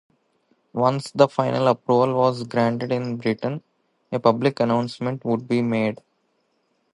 [0.73, 3.61] Once the final approval was granted in Britain,
[4.11, 6.01] a public announcement would be made.